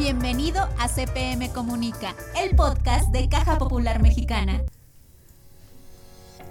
Bienvenido 0.00 0.66
a 0.78 0.88
CPM 0.88 1.50
Comunica, 1.52 2.16
el 2.42 2.56
podcast 2.56 3.12
de 3.12 3.28
Caja 3.28 3.58
Popular 3.58 4.00
Mexicana. 4.00 4.62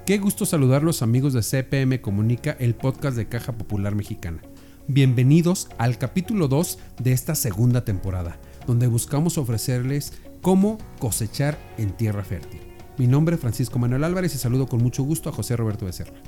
Qué 0.06 0.20
gusto 0.20 0.46
saludarlos 0.46 1.02
amigos 1.02 1.34
de 1.34 1.42
CPM 1.42 2.00
Comunica, 2.00 2.52
el 2.60 2.76
podcast 2.76 3.18
de 3.18 3.28
Caja 3.28 3.54
Popular 3.54 3.96
Mexicana. 3.96 4.44
Bienvenidos 4.88 5.68
al 5.80 5.98
capítulo 5.98 6.48
2 6.48 6.78
de 7.00 7.12
esta 7.12 7.34
segunda 7.34 7.84
temporada, 7.84 8.38
donde 8.68 8.86
buscamos 8.86 9.40
ofrecerles 9.40 10.14
cómo 10.44 10.78
cosechar 11.00 11.58
en 11.80 11.98
tierra 11.98 12.24
fértil. 12.24 12.62
Mi 13.00 13.08
nombre 13.08 13.34
es 13.34 13.42
Francisco 13.42 13.80
Manuel 13.80 14.04
Álvarez 14.04 14.36
y 14.36 14.38
saludo 14.38 14.68
con 14.68 14.84
mucho 14.84 15.02
gusto 15.02 15.28
a 15.28 15.34
José 15.34 15.58
Roberto 15.58 15.88
Becerra. 15.88 16.22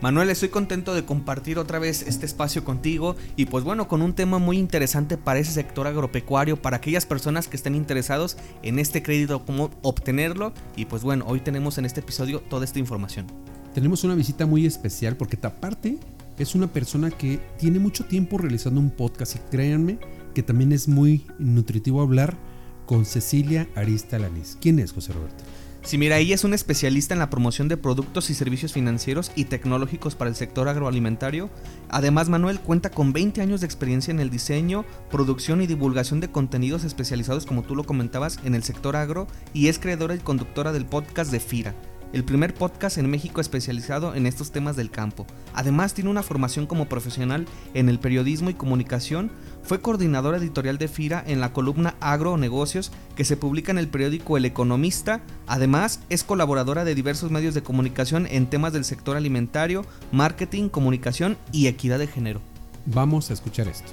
Manuel, 0.00 0.30
estoy 0.30 0.48
contento 0.48 0.94
de 0.94 1.04
compartir 1.04 1.58
otra 1.58 1.78
vez 1.78 2.00
este 2.00 2.24
espacio 2.24 2.64
contigo 2.64 3.16
y 3.36 3.44
pues 3.44 3.64
bueno, 3.64 3.86
con 3.86 4.00
un 4.00 4.14
tema 4.14 4.38
muy 4.38 4.56
interesante 4.56 5.18
para 5.18 5.40
ese 5.40 5.52
sector 5.52 5.86
agropecuario, 5.86 6.56
para 6.56 6.78
aquellas 6.78 7.04
personas 7.04 7.48
que 7.48 7.56
estén 7.56 7.74
interesados 7.74 8.38
en 8.62 8.78
este 8.78 9.02
crédito, 9.02 9.44
cómo 9.44 9.70
obtenerlo 9.82 10.54
y 10.74 10.86
pues 10.86 11.02
bueno, 11.02 11.26
hoy 11.28 11.40
tenemos 11.40 11.76
en 11.76 11.84
este 11.84 12.00
episodio 12.00 12.40
toda 12.40 12.64
esta 12.64 12.78
información. 12.78 13.26
Tenemos 13.74 14.02
una 14.02 14.14
visita 14.14 14.46
muy 14.46 14.64
especial 14.64 15.16
porque 15.16 15.38
aparte 15.42 15.98
es 16.38 16.54
una 16.54 16.68
persona 16.68 17.10
que 17.10 17.38
tiene 17.58 17.78
mucho 17.78 18.06
tiempo 18.06 18.38
realizando 18.38 18.80
un 18.80 18.88
podcast 18.88 19.36
y 19.36 19.38
créanme 19.50 19.98
que 20.32 20.42
también 20.42 20.72
es 20.72 20.88
muy 20.88 21.26
nutritivo 21.38 22.00
hablar 22.00 22.38
con 22.86 23.04
Cecilia 23.04 23.68
Arista 23.74 24.18
Lanís. 24.18 24.56
¿Quién 24.62 24.78
es 24.78 24.92
José 24.92 25.12
Roberto? 25.12 25.44
Sí, 25.82 25.96
mira, 25.96 26.18
ella 26.18 26.34
es 26.34 26.44
una 26.44 26.56
especialista 26.56 27.14
en 27.14 27.20
la 27.20 27.30
promoción 27.30 27.68
de 27.68 27.78
productos 27.78 28.28
y 28.28 28.34
servicios 28.34 28.74
financieros 28.74 29.32
y 29.34 29.44
tecnológicos 29.44 30.14
para 30.14 30.28
el 30.28 30.36
sector 30.36 30.68
agroalimentario. 30.68 31.48
Además, 31.88 32.28
Manuel 32.28 32.60
cuenta 32.60 32.90
con 32.90 33.14
20 33.14 33.40
años 33.40 33.60
de 33.60 33.66
experiencia 33.66 34.12
en 34.12 34.20
el 34.20 34.28
diseño, 34.28 34.84
producción 35.10 35.62
y 35.62 35.66
divulgación 35.66 36.20
de 36.20 36.30
contenidos 36.30 36.84
especializados, 36.84 37.46
como 37.46 37.62
tú 37.62 37.74
lo 37.74 37.84
comentabas, 37.84 38.38
en 38.44 38.54
el 38.54 38.62
sector 38.62 38.94
agro 38.94 39.26
y 39.54 39.68
es 39.68 39.78
creadora 39.78 40.14
y 40.14 40.18
conductora 40.18 40.72
del 40.72 40.84
podcast 40.84 41.32
de 41.32 41.40
FIRA 41.40 41.74
el 42.12 42.24
primer 42.24 42.54
podcast 42.54 42.98
en 42.98 43.08
México 43.08 43.40
especializado 43.40 44.14
en 44.14 44.26
estos 44.26 44.50
temas 44.50 44.76
del 44.76 44.90
campo. 44.90 45.26
Además 45.54 45.94
tiene 45.94 46.10
una 46.10 46.22
formación 46.22 46.66
como 46.66 46.88
profesional 46.88 47.46
en 47.74 47.88
el 47.88 47.98
periodismo 47.98 48.50
y 48.50 48.54
comunicación, 48.54 49.30
fue 49.62 49.80
coordinadora 49.80 50.38
editorial 50.38 50.78
de 50.78 50.88
FIRA 50.88 51.22
en 51.26 51.40
la 51.40 51.52
columna 51.52 51.94
Agro 52.00 52.36
Negocios 52.36 52.90
que 53.16 53.24
se 53.24 53.36
publica 53.36 53.70
en 53.70 53.78
el 53.78 53.88
periódico 53.88 54.36
El 54.36 54.44
Economista, 54.44 55.20
además 55.46 56.00
es 56.08 56.24
colaboradora 56.24 56.84
de 56.84 56.94
diversos 56.94 57.30
medios 57.30 57.54
de 57.54 57.62
comunicación 57.62 58.26
en 58.30 58.46
temas 58.46 58.72
del 58.72 58.84
sector 58.84 59.16
alimentario, 59.16 59.84
marketing, 60.12 60.68
comunicación 60.68 61.36
y 61.52 61.66
equidad 61.66 61.98
de 61.98 62.06
género. 62.06 62.40
Vamos 62.86 63.30
a 63.30 63.34
escuchar 63.34 63.68
esto. 63.68 63.92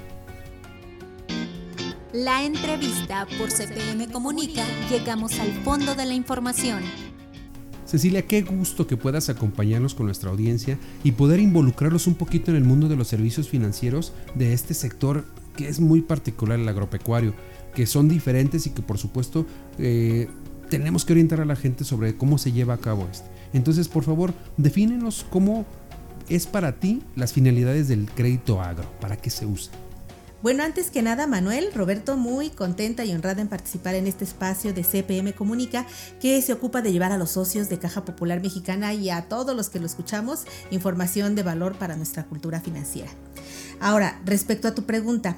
La 2.12 2.42
entrevista 2.42 3.26
por 3.38 3.50
CPM 3.50 4.10
Comunica, 4.10 4.64
llegamos 4.90 5.38
al 5.38 5.52
fondo 5.62 5.94
de 5.94 6.06
la 6.06 6.14
información. 6.14 6.82
Cecilia, 7.84 8.26
qué 8.26 8.42
gusto 8.42 8.86
que 8.86 8.96
puedas 8.96 9.28
acompañarnos 9.30 9.94
con 9.94 10.06
nuestra 10.06 10.30
audiencia 10.30 10.78
y 11.04 11.12
poder 11.12 11.40
involucrarlos 11.40 12.06
un 12.06 12.14
poquito 12.14 12.50
en 12.50 12.56
el 12.56 12.64
mundo 12.64 12.88
de 12.88 12.96
los 12.96 13.08
servicios 13.08 13.48
financieros 13.48 14.12
de 14.34 14.52
este 14.52 14.74
sector 14.74 15.24
que 15.58 15.68
es 15.68 15.80
muy 15.80 16.02
particular, 16.02 16.60
el 16.60 16.68
agropecuario, 16.68 17.34
que 17.74 17.84
son 17.84 18.08
diferentes 18.08 18.68
y 18.68 18.70
que 18.70 18.80
por 18.80 18.96
supuesto 18.96 19.44
eh, 19.76 20.28
tenemos 20.70 21.04
que 21.04 21.14
orientar 21.14 21.40
a 21.40 21.44
la 21.44 21.56
gente 21.56 21.82
sobre 21.82 22.16
cómo 22.16 22.38
se 22.38 22.52
lleva 22.52 22.74
a 22.74 22.78
cabo 22.78 23.08
esto. 23.10 23.28
Entonces, 23.52 23.88
por 23.88 24.04
favor, 24.04 24.32
defínenos 24.56 25.26
cómo 25.28 25.66
es 26.28 26.46
para 26.46 26.78
ti 26.78 27.02
las 27.16 27.32
finalidades 27.32 27.88
del 27.88 28.08
crédito 28.08 28.62
agro, 28.62 28.88
para 29.00 29.16
qué 29.16 29.30
se 29.30 29.46
usa. 29.46 29.72
Bueno, 30.40 30.62
antes 30.62 30.92
que 30.92 31.02
nada, 31.02 31.26
Manuel, 31.26 31.70
Roberto, 31.74 32.16
muy 32.16 32.50
contenta 32.50 33.04
y 33.04 33.12
honrada 33.12 33.42
en 33.42 33.48
participar 33.48 33.96
en 33.96 34.06
este 34.06 34.22
espacio 34.22 34.72
de 34.72 34.84
CPM 34.84 35.32
Comunica, 35.34 35.84
que 36.20 36.40
se 36.40 36.52
ocupa 36.52 36.80
de 36.80 36.92
llevar 36.92 37.10
a 37.10 37.18
los 37.18 37.32
socios 37.32 37.68
de 37.68 37.80
Caja 37.80 38.04
Popular 38.04 38.40
Mexicana 38.40 38.94
y 38.94 39.10
a 39.10 39.22
todos 39.22 39.56
los 39.56 39.68
que 39.68 39.80
lo 39.80 39.86
escuchamos 39.86 40.44
información 40.70 41.34
de 41.34 41.42
valor 41.42 41.76
para 41.76 41.96
nuestra 41.96 42.26
cultura 42.26 42.60
financiera. 42.60 43.10
Ahora, 43.80 44.20
respecto 44.24 44.68
a 44.68 44.74
tu 44.74 44.84
pregunta, 44.84 45.36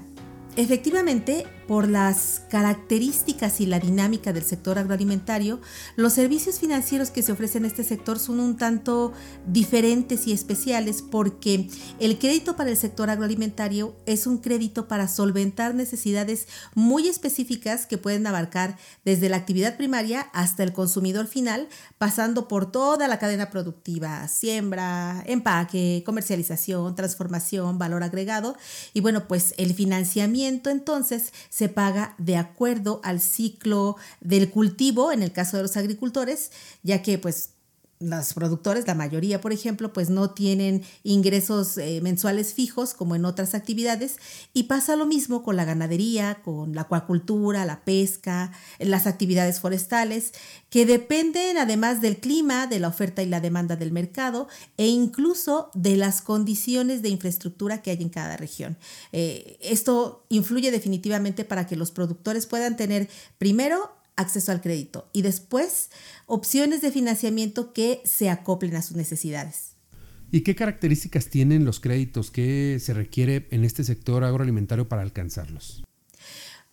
Efectivamente, 0.56 1.46
por 1.68 1.88
las 1.88 2.42
características 2.50 3.60
y 3.60 3.66
la 3.66 3.78
dinámica 3.78 4.32
del 4.32 4.42
sector 4.42 4.76
agroalimentario, 4.80 5.60
los 5.94 6.14
servicios 6.14 6.58
financieros 6.58 7.10
que 7.10 7.22
se 7.22 7.30
ofrecen 7.30 7.64
en 7.64 7.70
este 7.70 7.84
sector 7.84 8.18
son 8.18 8.40
un 8.40 8.56
tanto 8.56 9.12
diferentes 9.46 10.26
y 10.26 10.32
especiales 10.32 11.02
porque 11.02 11.68
el 12.00 12.18
crédito 12.18 12.56
para 12.56 12.70
el 12.70 12.76
sector 12.76 13.10
agroalimentario 13.10 13.94
es 14.06 14.26
un 14.26 14.38
crédito 14.38 14.88
para 14.88 15.06
solventar 15.06 15.76
necesidades 15.76 16.48
muy 16.74 17.06
específicas 17.06 17.86
que 17.86 17.98
pueden 17.98 18.26
abarcar 18.26 18.76
desde 19.04 19.28
la 19.28 19.36
actividad 19.36 19.76
primaria 19.76 20.22
hasta 20.32 20.64
el 20.64 20.72
consumidor 20.72 21.28
final, 21.28 21.68
pasando 21.98 22.48
por 22.48 22.72
toda 22.72 23.06
la 23.06 23.20
cadena 23.20 23.50
productiva, 23.50 24.26
siembra, 24.26 25.22
empaque, 25.26 26.02
comercialización, 26.04 26.96
transformación, 26.96 27.78
valor 27.78 28.02
agregado 28.02 28.56
y 28.92 29.00
bueno, 29.00 29.28
pues 29.28 29.54
el 29.56 29.72
financiamiento 29.74 30.39
entonces 30.44 31.32
se 31.48 31.68
paga 31.68 32.14
de 32.18 32.36
acuerdo 32.36 33.00
al 33.04 33.20
ciclo 33.20 33.96
del 34.20 34.50
cultivo, 34.50 35.12
en 35.12 35.22
el 35.22 35.32
caso 35.32 35.56
de 35.56 35.62
los 35.64 35.76
agricultores, 35.76 36.50
ya 36.82 37.02
que 37.02 37.18
pues 37.18 37.50
los 38.00 38.32
productores, 38.32 38.86
la 38.86 38.94
mayoría, 38.94 39.42
por 39.42 39.52
ejemplo, 39.52 39.92
pues 39.92 40.08
no 40.08 40.30
tienen 40.30 40.82
ingresos 41.04 41.76
eh, 41.76 42.00
mensuales 42.02 42.54
fijos 42.54 42.94
como 42.94 43.14
en 43.14 43.26
otras 43.26 43.54
actividades 43.54 44.16
y 44.54 44.64
pasa 44.64 44.96
lo 44.96 45.04
mismo 45.04 45.42
con 45.42 45.56
la 45.56 45.66
ganadería, 45.66 46.40
con 46.42 46.74
la 46.74 46.82
acuacultura, 46.82 47.66
la 47.66 47.84
pesca, 47.84 48.52
las 48.78 49.06
actividades 49.06 49.60
forestales, 49.60 50.32
que 50.70 50.86
dependen 50.86 51.58
además 51.58 52.00
del 52.00 52.16
clima, 52.16 52.66
de 52.66 52.80
la 52.80 52.88
oferta 52.88 53.22
y 53.22 53.26
la 53.26 53.40
demanda 53.40 53.76
del 53.76 53.92
mercado 53.92 54.48
e 54.78 54.86
incluso 54.86 55.70
de 55.74 55.96
las 55.96 56.22
condiciones 56.22 57.02
de 57.02 57.10
infraestructura 57.10 57.82
que 57.82 57.90
hay 57.90 58.00
en 58.00 58.08
cada 58.08 58.38
región. 58.38 58.78
Eh, 59.12 59.58
esto 59.60 60.24
influye 60.30 60.70
definitivamente 60.70 61.44
para 61.44 61.66
que 61.66 61.76
los 61.76 61.90
productores 61.90 62.46
puedan 62.46 62.78
tener 62.78 63.10
primero 63.36 63.99
acceso 64.20 64.52
al 64.52 64.60
crédito 64.60 65.08
y 65.12 65.22
después 65.22 65.90
opciones 66.26 66.80
de 66.80 66.92
financiamiento 66.92 67.72
que 67.72 68.00
se 68.04 68.30
acoplen 68.30 68.76
a 68.76 68.82
sus 68.82 68.96
necesidades. 68.96 69.70
¿Y 70.32 70.42
qué 70.42 70.54
características 70.54 71.26
tienen 71.26 71.64
los 71.64 71.80
créditos 71.80 72.30
que 72.30 72.78
se 72.80 72.94
requiere 72.94 73.48
en 73.50 73.64
este 73.64 73.82
sector 73.82 74.22
agroalimentario 74.22 74.88
para 74.88 75.02
alcanzarlos? 75.02 75.82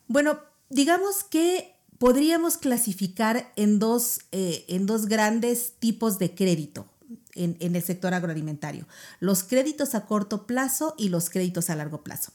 Bueno, 0.08 0.40
digamos 0.70 1.24
que 1.24 1.74
podríamos 1.98 2.58
clasificar 2.58 3.52
en 3.56 3.80
dos, 3.80 4.20
eh, 4.32 4.66
en 4.68 4.86
dos 4.86 5.08
grandes 5.08 5.74
tipos 5.80 6.20
de 6.20 6.36
crédito 6.36 6.88
en, 7.34 7.58
en 7.60 7.76
el 7.76 7.82
sector 7.82 8.14
agroalimentario, 8.14 8.88
los 9.20 9.44
créditos 9.44 9.96
a 9.96 10.06
corto 10.06 10.46
plazo 10.46 10.94
y 10.98 11.10
los 11.10 11.30
créditos 11.30 11.70
a 11.70 11.76
largo 11.76 12.04
plazo. 12.04 12.32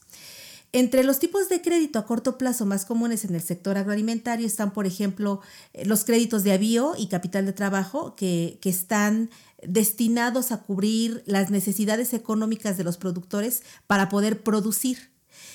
Entre 0.74 1.04
los 1.04 1.18
tipos 1.18 1.50
de 1.50 1.60
crédito 1.60 1.98
a 1.98 2.06
corto 2.06 2.38
plazo 2.38 2.64
más 2.64 2.86
comunes 2.86 3.26
en 3.26 3.34
el 3.34 3.42
sector 3.42 3.76
agroalimentario 3.76 4.46
están, 4.46 4.72
por 4.72 4.86
ejemplo, 4.86 5.42
eh, 5.74 5.84
los 5.84 6.04
créditos 6.04 6.44
de 6.44 6.52
avío 6.52 6.94
y 6.96 7.08
capital 7.08 7.44
de 7.44 7.52
trabajo 7.52 8.16
que, 8.16 8.58
que 8.62 8.70
están 8.70 9.28
destinados 9.62 10.50
a 10.50 10.62
cubrir 10.62 11.22
las 11.26 11.50
necesidades 11.50 12.14
económicas 12.14 12.78
de 12.78 12.84
los 12.84 12.96
productores 12.96 13.62
para 13.86 14.08
poder 14.08 14.42
producir 14.42 15.11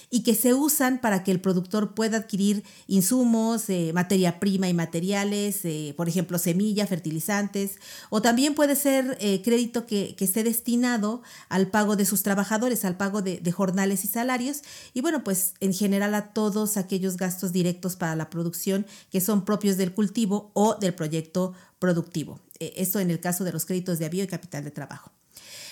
y 0.10 0.24
que 0.24 0.36
se 0.36 0.54
usan 0.54 1.00
para 1.00 1.24
que 1.24 1.32
el 1.32 1.42
productor 1.42 1.94
pueda 1.94 2.18
adquirir 2.18 2.64
insumos, 2.88 3.70
eh, 3.70 3.92
materia 3.94 4.40
prima 4.40 4.70
y 4.70 4.74
materiales, 4.74 5.66
eh, 5.66 5.94
por 5.98 6.08
ejemplo, 6.08 6.38
semilla, 6.38 6.88
fertilizantes, 6.88 7.80
o 8.10 8.22
también 8.22 8.56
puede 8.56 8.76
ser 8.76 9.18
eh, 9.20 9.42
crédito 9.42 9.86
que, 9.86 10.16
esté 10.28 10.44
destinado 10.44 11.22
al 11.48 11.68
pago 11.68 11.96
de 11.96 12.06
sus 12.06 12.22
trabajadores, 12.22 12.84
al 12.84 12.98
pago 12.98 13.22
de, 13.22 13.40
de 13.40 13.52
jornales 13.52 14.04
y 14.04 14.08
salarios, 14.08 14.62
y 14.94 15.00
bueno, 15.00 15.24
pues 15.24 15.54
en 15.62 15.74
general 15.74 16.14
a 16.16 16.34
todos 16.34 16.76
aquellos 16.76 17.16
gastos 17.16 17.54
directos 17.54 17.96
para 17.96 18.16
la 18.16 18.30
producción 18.30 18.86
que 19.10 19.22
son 19.22 19.46
propios 19.46 19.78
del 19.78 19.94
cultivo 19.94 20.52
o 20.54 20.76
del 20.76 20.94
proyecto 20.94 21.54
productivo. 21.80 22.42
Esto 22.60 23.00
en 23.00 23.10
el 23.10 23.22
caso 23.22 23.44
de 23.46 23.54
los 23.54 23.66
créditos 23.66 24.00
de 24.00 24.06
avío 24.06 24.24
y 24.24 24.28
capital 24.28 24.64
de 24.64 24.72
trabajo. 24.72 25.17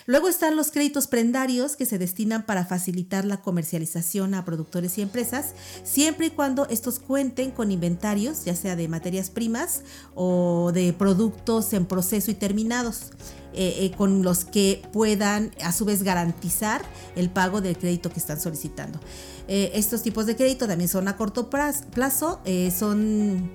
Luego 0.07 0.30
están 0.30 0.56
los 0.56 0.69
créditos 0.69 1.07
prendarios 1.07 1.75
que 1.75 1.88
se 1.88 1.98
destinan 1.98 2.46
para 2.46 2.66
facilitar 2.66 3.25
la 3.25 3.42
comercialización 3.42 4.36
a 4.36 4.46
productores 4.46 4.98
y 5.00 5.02
empresas, 5.02 5.54
siempre 5.84 6.28
y 6.28 6.30
cuando 6.30 6.68
estos 6.68 7.00
cuenten 7.00 7.50
con 7.50 7.72
inventarios, 7.72 8.46
ya 8.46 8.56
sea 8.56 8.75
de 8.75 8.88
materias 8.88 9.31
primas 9.31 9.81
o 10.13 10.72
de 10.74 10.94
productos 10.94 11.74
en 11.74 11.88
proceso 11.88 12.30
y 12.30 12.36
terminados. 12.36 13.12
Eh, 13.57 13.86
eh, 13.86 13.92
con 13.96 14.22
los 14.22 14.44
que 14.44 14.81
puedan 14.92 15.52
a 15.63 15.72
su 15.72 15.86
vez 15.86 16.04
garantizar 16.04 16.81
el 17.16 17.30
pago 17.30 17.62
del 17.62 17.78
crédito 17.78 18.10
que 18.10 18.19
están 18.19 18.38
solicitando. 18.38 19.00
Eh, 19.47 19.71
estos 19.75 20.01
tipos 20.01 20.25
de 20.25 20.36
crédito 20.36 20.68
también 20.68 20.89
son 20.89 21.07
a 21.07 21.18
corto 21.18 21.50
plazo, 21.50 22.42
son 22.77 23.51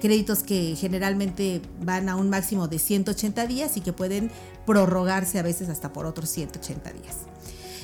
créditos 0.00 0.44
que 0.44 0.76
generalmente 0.76 1.60
van 1.80 2.08
a 2.08 2.14
un 2.14 2.30
máximo 2.30 2.68
de 2.68 2.78
180 2.78 3.46
días 3.48 3.76
y 3.76 3.80
que 3.80 3.92
pueden 3.92 4.30
prorrogarse 4.64 5.40
a 5.40 5.42
veces 5.42 5.68
hasta 5.68 5.92
por 5.92 6.06
otros 6.06 6.28
180 6.28 6.92
días. 6.92 7.16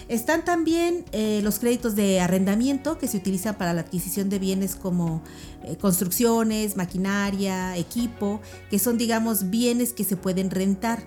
Están 0.09 0.45
también 0.45 1.05
eh, 1.13 1.41
los 1.43 1.59
créditos 1.59 1.95
de 1.95 2.21
arrendamiento 2.21 2.99
que 2.99 3.09
se 3.09 3.17
utilizan 3.17 3.57
para 3.57 3.73
la 3.73 3.83
adquisición 3.83 4.29
de 4.29 4.39
bienes 4.39 4.77
como 4.77 5.23
eh, 5.65 5.77
construcciones, 5.77 6.77
maquinaria, 6.77 7.77
equipo, 7.77 8.41
que 8.69 8.79
son 8.79 8.99
digamos 8.99 9.49
bienes 9.49 9.93
que 9.93 10.05
se 10.05 10.17
pueden 10.17 10.51
rentar. 10.51 11.03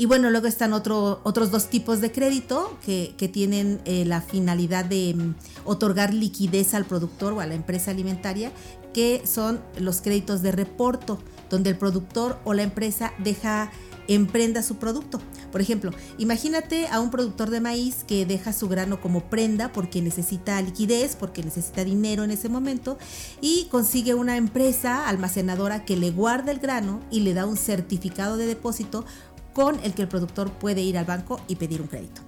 Y 0.00 0.06
bueno, 0.06 0.30
luego 0.30 0.46
están 0.46 0.72
otros 0.72 1.50
dos 1.50 1.68
tipos 1.68 2.00
de 2.00 2.10
crédito 2.10 2.78
que, 2.86 3.30
tienen 3.30 3.82
eh, 3.84 4.06
la 4.06 4.22
finalidad 4.22 4.86
de 4.86 5.12
mm, 5.14 5.34
otorgar 5.66 6.14
liquidez 6.14 6.72
al 6.72 6.86
productor 6.86 7.34
o 7.34 7.40
a 7.40 7.46
la 7.46 7.52
empresa 7.52 7.90
alimentaria, 7.90 8.50
que 8.94 9.20
son 9.26 9.60
los 9.78 10.00
créditos 10.00 10.40
de 10.40 10.52
reporto, 10.52 11.18
donde 11.50 11.68
el 11.68 11.76
productor 11.76 12.38
o 12.44 12.54
la 12.54 12.62
empresa 12.62 13.12
deja 13.18 13.70
emprenda 14.08 14.62
su 14.62 14.76
producto. 14.76 15.20
Por 15.52 15.60
ejemplo, 15.60 15.92
imagínate 16.18 16.88
a 16.88 17.00
un 17.00 17.10
productor 17.10 17.50
de 17.50 17.60
maíz 17.60 18.04
que 18.04 18.26
deja 18.26 18.52
su 18.52 18.68
grano 18.68 19.00
como 19.00 19.28
prenda 19.30 19.72
porque 19.72 20.02
necesita 20.02 20.60
liquidez, 20.62 21.14
porque 21.14 21.42
necesita 21.42 21.84
dinero 21.84 22.24
en 22.24 22.30
ese 22.30 22.48
momento 22.48 22.98
y 23.40 23.66
consigue 23.70 24.14
una 24.14 24.36
empresa 24.36 25.08
almacenadora 25.08 25.84
que 25.84 25.96
le 25.96 26.10
guarda 26.10 26.50
el 26.52 26.58
grano 26.58 27.00
y 27.10 27.20
le 27.20 27.34
da 27.34 27.46
un 27.46 27.56
certificado 27.56 28.36
de 28.36 28.46
depósito 28.46 29.04
con 29.52 29.78
el 29.84 29.94
que 29.94 30.02
el 30.02 30.08
productor 30.08 30.52
puede 30.52 30.82
ir 30.82 30.98
al 30.98 31.04
banco 31.04 31.40
y 31.48 31.56
pedir 31.56 31.80
un 31.80 31.88
crédito. 31.88 32.22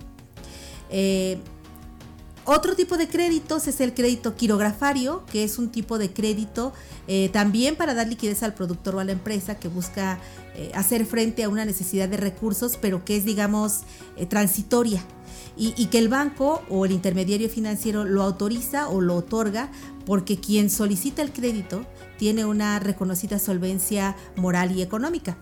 Eh, 0.91 1.39
otro 2.45 2.75
tipo 2.75 2.97
de 2.97 3.09
créditos 3.09 3.69
es 3.69 3.81
el 3.81 3.95
crédito 3.95 4.35
quirografario, 4.35 5.25
que 5.31 5.45
es 5.45 5.59
un 5.59 5.71
tipo 5.71 5.97
de 5.99 6.13
crédito 6.13 6.73
eh, 7.07 7.31
también 7.33 7.77
para 7.77 7.95
dar 7.95 8.09
liquidez 8.09 8.43
al 8.43 8.55
productor 8.55 8.97
o 8.97 8.99
a 8.99 9.05
la 9.05 9.13
empresa 9.13 9.61
que 9.61 9.69
busca 9.69 10.19
eh, 10.57 10.73
hacer 10.75 11.07
frente 11.07 11.45
a 11.45 11.49
una 11.49 11.65
necesidad 11.65 12.09
de 12.09 12.17
recursos, 12.17 12.77
pero 12.81 13.05
que 13.05 13.17
es, 13.17 13.25
digamos, 13.25 13.83
transitoria. 14.29 15.05
Y, 15.57 15.75
y, 15.77 15.87
que 15.87 15.99
el 15.99 16.09
banco 16.09 16.63
o 16.71 16.87
el 16.87 16.93
intermediario 16.93 17.49
financiero 17.49 18.05
lo 18.05 18.23
autoriza 18.23 18.89
o 18.89 19.03
lo 19.03 19.17
otorga 19.17 19.71
porque 20.07 20.39
quien 20.39 20.71
solicita 20.71 21.21
el 21.21 21.31
crédito 21.31 21.85
tiene 22.19 22.47
una 22.47 22.79
reconocida 22.79 23.39
solvencia 23.39 24.17
moral 24.37 24.73
y 24.73 24.81
económica. 24.81 25.37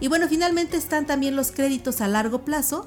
Y 0.00 0.08
bueno, 0.08 0.28
finalmente 0.28 0.76
están 0.76 1.06
también 1.06 1.36
los 1.36 1.52
créditos 1.52 2.00
a 2.00 2.08
largo 2.08 2.44
plazo, 2.44 2.86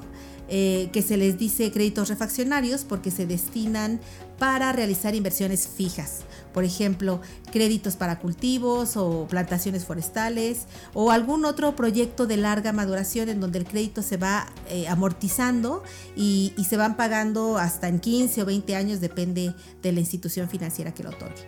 eh, 0.50 0.88
que 0.94 1.02
se 1.02 1.18
les 1.18 1.36
dice 1.36 1.70
créditos 1.70 2.08
refaccionarios 2.08 2.84
porque 2.84 3.10
se 3.10 3.26
destinan 3.26 4.00
para 4.38 4.72
realizar 4.72 5.14
inversiones 5.14 5.68
fijas. 5.68 6.20
Por 6.54 6.64
ejemplo, 6.64 7.20
créditos 7.52 7.96
para 7.96 8.18
cultivos 8.18 8.96
o 8.96 9.26
plantaciones 9.28 9.84
forestales 9.84 10.62
o 10.94 11.10
algún 11.10 11.44
otro 11.44 11.76
proyecto 11.76 12.26
de 12.26 12.38
larga 12.38 12.72
maduración 12.72 13.28
en 13.28 13.40
donde 13.40 13.58
el 13.58 13.66
crédito 13.66 14.00
se 14.00 14.16
va 14.16 14.46
eh, 14.70 14.88
amortizando 14.88 15.82
y, 16.16 16.54
y 16.56 16.64
se 16.64 16.78
van 16.78 16.96
pagando 16.96 17.58
hasta 17.58 17.88
en 17.88 17.98
15 18.00 18.40
o 18.40 18.46
20 18.46 18.74
años, 18.74 19.00
depende 19.00 19.54
de 19.82 19.92
la 19.92 20.00
institución 20.00 20.48
financiera 20.48 20.94
que 20.94 21.02
lo 21.02 21.10
otorgue. 21.10 21.46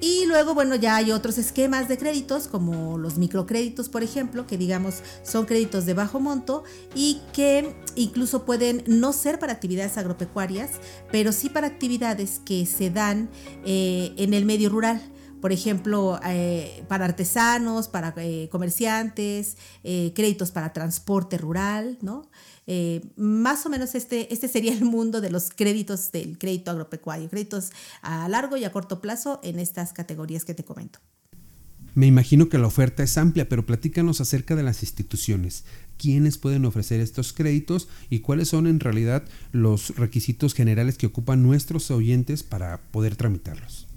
Y 0.00 0.26
luego, 0.26 0.54
bueno, 0.54 0.76
ya 0.76 0.96
hay 0.96 1.10
otros 1.10 1.38
esquemas 1.38 1.88
de 1.88 1.98
créditos, 1.98 2.46
como 2.46 2.98
los 2.98 3.18
microcréditos, 3.18 3.88
por 3.88 4.02
ejemplo, 4.02 4.46
que 4.46 4.56
digamos 4.56 5.02
son 5.22 5.44
créditos 5.44 5.86
de 5.86 5.94
bajo 5.94 6.20
monto 6.20 6.62
y 6.94 7.20
que 7.32 7.74
incluso 7.96 8.44
pueden 8.44 8.84
no 8.86 9.12
ser 9.12 9.38
para 9.38 9.52
actividades 9.52 9.98
agropecuarias, 9.98 10.70
pero 11.10 11.32
sí 11.32 11.48
para 11.48 11.66
actividades 11.66 12.40
que 12.44 12.64
se 12.66 12.90
dan 12.90 13.28
eh, 13.64 14.12
en 14.16 14.34
el 14.34 14.44
medio 14.44 14.68
rural 14.68 15.02
por 15.40 15.52
ejemplo, 15.52 16.20
eh, 16.26 16.84
para 16.88 17.04
artesanos, 17.04 17.88
para 17.88 18.14
eh, 18.18 18.48
comerciantes, 18.50 19.56
créditos 19.82 20.50
para 20.50 20.72
transporte 20.72 21.38
rural, 21.38 21.98
¿no? 22.02 22.28
Eh, 22.70 23.00
más 23.16 23.64
o 23.64 23.70
menos 23.70 23.94
este, 23.94 24.30
este 24.32 24.46
sería 24.46 24.74
el 24.74 24.84
mundo 24.84 25.22
de 25.22 25.30
los 25.30 25.48
créditos 25.48 26.12
del 26.12 26.36
crédito 26.36 26.70
agropecuario, 26.70 27.30
créditos 27.30 27.70
a 28.02 28.28
largo 28.28 28.58
y 28.58 28.64
a 28.64 28.72
corto 28.72 29.00
plazo 29.00 29.40
en 29.42 29.58
estas 29.58 29.94
categorías 29.94 30.44
que 30.44 30.52
te 30.52 30.64
comento. 30.64 30.98
Me 31.94 32.06
imagino 32.06 32.50
que 32.50 32.58
la 32.58 32.66
oferta 32.66 33.02
es 33.02 33.16
amplia, 33.16 33.48
pero 33.48 33.64
platícanos 33.64 34.20
acerca 34.20 34.54
de 34.54 34.62
las 34.62 34.82
instituciones. 34.82 35.64
¿Quiénes 35.96 36.36
pueden 36.36 36.66
ofrecer 36.66 37.00
estos 37.00 37.32
créditos 37.32 37.88
y 38.10 38.20
cuáles 38.20 38.48
son 38.48 38.66
en 38.66 38.80
realidad 38.80 39.24
los 39.50 39.96
requisitos 39.96 40.52
generales 40.52 40.98
que 40.98 41.06
ocupan 41.06 41.42
nuestros 41.42 41.90
oyentes 41.90 42.42
para 42.42 42.82
poder 42.92 43.16
tramitarlos? 43.16 43.87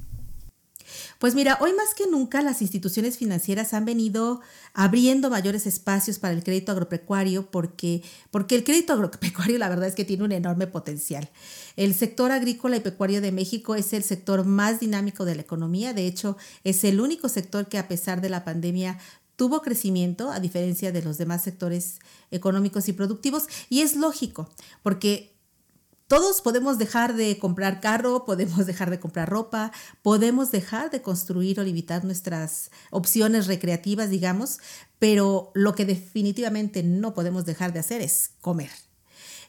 Pues 1.20 1.36
mira, 1.36 1.58
hoy 1.62 1.74
más 1.74 1.94
que 1.94 2.08
nunca 2.08 2.42
las 2.42 2.62
instituciones 2.62 3.18
financieras 3.18 3.74
han 3.74 3.86
venido 3.86 4.42
abriendo 4.74 5.30
mayores 5.30 5.68
espacios 5.68 6.20
para 6.20 6.34
el 6.34 6.44
crédito 6.44 6.72
agropecuario 6.72 7.50
porque, 7.50 8.02
porque 8.32 8.56
el 8.56 8.64
crédito 8.64 8.94
agropecuario 8.94 9.58
la 9.58 9.70
verdad 9.70 9.88
es 9.88 9.96
que 9.96 10.06
tiene 10.06 10.24
un 10.24 10.32
enorme 10.32 10.68
potencial. 10.68 11.30
El 11.76 11.94
sector 11.94 12.32
agrícola 12.32 12.78
y 12.78 12.82
pecuario 12.82 13.22
de 13.22 13.32
México 13.32 13.76
es 13.76 13.94
el 13.94 14.04
sector 14.04 14.46
más 14.46 14.80
dinámico 14.80 15.26
de 15.26 15.36
la 15.36 15.42
economía, 15.42 15.94
de 15.94 16.08
hecho 16.08 16.38
es 16.64 16.84
el 16.84 17.00
único 17.00 17.30
sector 17.30 17.68
que 17.68 17.78
a 17.78 17.88
pesar 17.88 18.22
de 18.22 18.30
la 18.30 18.44
pandemia 18.44 18.98
tuvo 19.36 19.62
crecimiento 19.62 20.30
a 20.32 20.40
diferencia 20.40 20.92
de 20.92 21.02
los 21.02 21.18
demás 21.18 21.44
sectores 21.44 22.00
económicos 22.30 22.88
y 22.88 22.94
productivos 22.94 23.48
y 23.70 23.82
es 23.82 23.96
lógico 23.96 24.48
porque 24.84 25.31
todos 26.12 26.42
podemos 26.42 26.78
dejar 26.78 27.16
de 27.16 27.40
comprar 27.40 27.80
carro, 27.80 28.26
podemos 28.26 28.66
dejar 28.66 28.90
de 28.90 29.00
comprar 29.00 29.30
ropa, 29.30 29.72
podemos 30.02 30.52
dejar 30.52 30.92
de 30.92 31.02
construir 31.02 31.58
o 31.58 31.64
limitar 31.64 32.04
nuestras 32.04 32.70
opciones 32.90 33.48
recreativas, 33.48 34.10
digamos, 34.10 34.60
pero 35.00 35.52
lo 35.54 35.74
que 35.74 35.86
definitivamente 35.86 36.84
no 36.84 37.14
podemos 37.14 37.46
dejar 37.46 37.72
de 37.72 37.80
hacer 37.80 38.02
es 38.02 38.32
comer. 38.42 38.72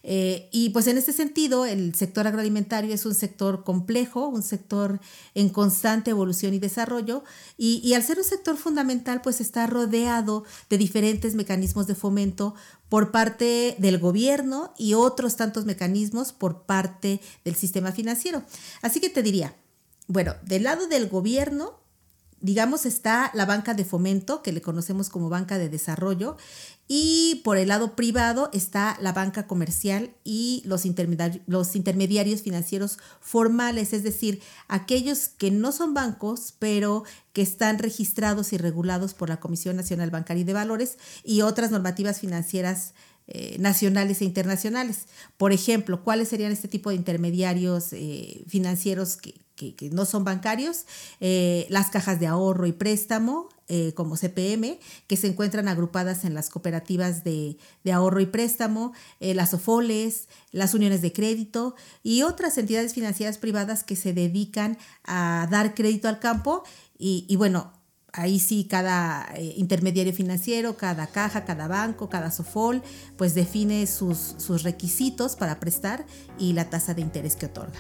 Eh, 0.05 0.49
y 0.51 0.71
pues 0.71 0.87
en 0.87 0.99
este 0.99 1.13
sentido, 1.13 1.65
el 1.65 1.95
sector 1.95 2.27
agroalimentario 2.27 2.93
es 2.93 3.07
un 3.07 3.15
sector 3.15 3.65
complejo, 3.65 4.29
un 4.29 4.43
sector 4.43 5.01
en 5.35 5.49
constante 5.49 6.11
evolución 6.11 6.55
y 6.55 6.59
desarrollo, 6.59 7.23
y, 7.57 7.95
al 7.95 8.03
ser 8.03 8.19
un 8.19 8.25
sector 8.25 8.57
fundamental, 8.57 9.21
pues 9.23 9.41
está 9.41 9.67
rodeado 9.67 10.45
de 10.69 10.79
diferentes 10.79 11.35
mecanismos 11.35 11.87
de 11.87 11.95
fomento 11.95 12.55
por 12.89 13.11
parte 13.11 13.77
del 13.79 13.99
gobierno 13.99 14.75
y 14.77 14.95
otros 14.95 15.37
tantos 15.37 15.65
mecanismos 15.65 16.33
por 16.33 16.63
parte 16.63 17.21
del 17.45 17.55
sistema 17.55 17.93
financiero. 17.93 18.43
Así 18.83 19.01
que 19.01 19.09
te 19.09 19.23
diría, 19.23 19.55
bueno, 20.09 20.35
del 20.45 20.65
lado 20.65 20.89
del 20.89 21.09
gobierno, 21.09 21.82
digamos, 22.43 22.85
está 22.87 23.31
la 23.35 23.47
banca 23.47 23.73
de 23.73 23.85
fomento, 23.85 24.43
que 24.43 24.53
le 24.53 24.61
conocemos 24.61 25.09
como 25.09 25.29
banca 25.29 25.59
de 25.59 25.69
desarrollo, 25.69 26.37
y 26.89 27.41
por 27.45 27.57
el 27.57 27.69
lado 27.69 27.97
privado 27.97 28.51
está 28.53 28.99
la 29.01 29.13
banca 29.13 29.47
comercial 29.47 30.11
y 30.25 30.63
los, 30.67 30.83
los 31.47 31.77
intermediarios 31.77 32.43
financieros 32.43 32.99
formales, 33.21 33.93
es 33.93 34.03
decir, 34.03 34.43
aquellos 34.69 35.29
que 35.29 35.51
no 35.51 35.73
son 35.73 35.95
bancos, 35.95 36.55
pero 36.59 37.05
que 37.33 37.41
están 37.41 37.79
registrados 37.79 38.53
y 38.53 38.59
regulados 38.59 39.15
por 39.15 39.29
la 39.29 39.41
Comisión 39.41 39.77
Nacional 39.77 40.11
Bancaria 40.11 40.43
y 40.43 40.45
de 40.45 40.53
Valores 40.53 40.99
y 41.25 41.43
otras 41.43 41.71
normativas 41.71 42.21
financieras 42.21 42.93
eh, 43.35 43.57
nacionales 43.59 44.21
e 44.21 44.27
internacionales. 44.27 45.07
Por 45.39 45.53
ejemplo, 45.53 46.05
¿cuáles 46.05 46.29
serían 46.29 46.53
este 46.53 46.69
tipo 46.69 46.91
de 46.91 46.97
intermediarios 46.97 47.95
eh, 47.95 48.45
financieros 48.47 49.17
que, 49.17 49.33
no 49.91 50.05
son 50.05 50.23
bancarios? 50.23 50.85
Eh, 51.19 51.67
las 51.71 51.89
cajas 51.89 52.21
de 52.21 52.27
ahorro 52.27 52.67
y 52.67 52.73
préstamo, 52.73 53.49
como 53.95 54.19
CPM, 54.19 54.79
que 55.07 55.17
se 55.17 55.29
encuentran 55.29 55.67
agrupadas 55.67 56.27
en 56.27 56.35
las 56.35 56.51
cooperativas 56.51 57.25
de, 57.25 57.57
ahorro 57.91 58.21
y 58.21 58.27
préstamo, 58.27 58.93
las 59.19 59.55
OFOLES, 59.55 60.29
las 60.51 60.75
uniones 60.75 61.01
de 61.01 61.15
crédito 61.15 61.75
y 62.03 62.21
otras 62.21 62.59
entidades 62.59 62.93
financieras 62.93 63.39
privadas 63.39 63.83
que 63.83 63.97
se 63.97 64.13
dedican 64.13 64.77
a 65.05 65.49
dar 65.51 65.75
crédito 65.75 66.07
al 66.09 66.19
campo. 66.19 66.65
Y, 66.99 67.25
y 67.31 67.37
bueno, 67.37 67.73
ahí 68.13 68.39
sí 68.39 68.67
cada 68.69 69.27
eh, 69.35 69.55
intermediario 69.57 70.13
financiero, 70.13 70.77
cada 70.77 71.07
caja, 71.07 71.45
cada 71.45 71.69
banco, 71.69 72.09
cada 72.09 72.31
SOFOL, 72.31 72.83
pues 73.17 73.35
define 73.35 73.87
sus, 73.87 74.35
sus 74.39 74.63
requisitos 74.63 75.37
para 75.37 75.59
prestar 75.59 76.05
y 76.39 76.53
la 76.53 76.69
tasa 76.69 76.95
de 76.95 77.03
interés 77.03 77.37
que 77.37 77.47
otorga. 77.47 77.79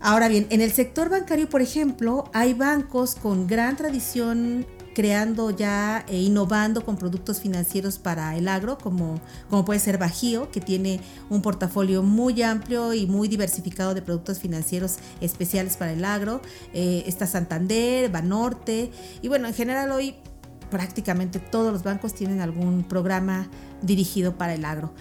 Ahora 0.00 0.28
bien, 0.28 0.46
en 0.50 0.60
el 0.60 0.72
sector 0.72 1.08
bancario, 1.08 1.48
por 1.48 1.60
ejemplo, 1.60 2.30
hay 2.32 2.54
bancos 2.54 3.16
con 3.16 3.48
gran 3.48 3.76
tradición 3.76 4.64
creando 4.98 5.52
ya 5.52 6.04
e 6.08 6.16
innovando 6.16 6.84
con 6.84 6.96
productos 6.96 7.40
financieros 7.40 8.00
para 8.00 8.36
el 8.36 8.48
agro, 8.48 8.78
como, 8.78 9.20
como 9.48 9.64
puede 9.64 9.78
ser 9.78 9.96
Bajío, 9.96 10.50
que 10.50 10.60
tiene 10.60 10.98
un 11.30 11.40
portafolio 11.40 12.02
muy 12.02 12.42
amplio 12.42 12.92
y 12.92 13.06
muy 13.06 13.28
diversificado 13.28 13.94
de 13.94 14.02
productos 14.02 14.40
financieros 14.40 14.96
especiales 15.20 15.76
para 15.76 15.92
el 15.92 16.04
agro. 16.04 16.42
Eh, 16.74 17.04
está 17.06 17.28
Santander, 17.28 18.10
Banorte, 18.10 18.90
y 19.22 19.28
bueno, 19.28 19.46
en 19.46 19.54
general 19.54 19.92
hoy 19.92 20.16
prácticamente 20.68 21.38
todos 21.38 21.72
los 21.72 21.84
bancos 21.84 22.12
tienen 22.12 22.40
algún 22.40 22.82
programa 22.82 23.48
dirigido 23.80 24.36
para 24.36 24.54
el 24.54 24.64
agro. 24.64 24.92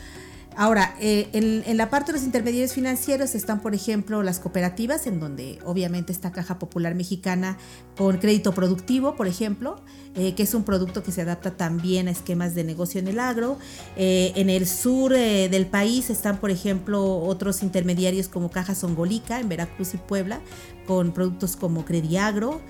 Ahora, 0.60 0.96
eh, 1.00 1.30
en, 1.34 1.78
la 1.78 1.92
parte 1.92 2.12
de 2.12 2.18
los 2.18 2.26
intermediarios 2.26 2.74
financieros 2.74 3.36
están, 3.36 3.62
por 3.62 3.76
ejemplo, 3.76 4.24
las 4.24 4.40
cooperativas, 4.40 5.06
en 5.06 5.20
donde 5.20 5.60
obviamente 5.64 6.12
está 6.12 6.32
Caja 6.32 6.58
Popular 6.58 6.96
Mexicana 6.96 7.60
con 7.96 8.18
crédito 8.18 8.54
productivo, 8.54 9.16
por 9.16 9.28
ejemplo, 9.28 9.80
eh, 10.16 10.34
que 10.34 10.42
es 10.42 10.56
un 10.56 10.64
producto 10.64 11.04
que 11.04 11.12
se 11.12 11.22
adapta 11.22 11.58
también 11.58 12.08
a 12.08 12.12
esquemas 12.12 12.56
de 12.56 12.64
negocio 12.64 13.00
en 13.00 13.08
el 13.08 13.20
agro. 13.20 13.60
Eh, 13.98 14.32
en 14.36 14.50
el 14.50 14.68
sur 14.68 15.14
del 15.14 15.68
país 15.68 16.10
están, 16.10 16.38
por 16.38 16.50
ejemplo, 16.50 17.20
otros 17.20 17.62
intermediarios 17.62 18.28
como 18.28 18.50
Caja 18.50 18.74
Songolica 18.74 19.40
en 19.40 19.50
Veracruz 19.50 19.94
y 19.94 19.98
Puebla, 19.98 20.42
con 20.88 21.12
productos 21.12 21.56
como 21.56 21.86
Crediagro, 21.86 22.62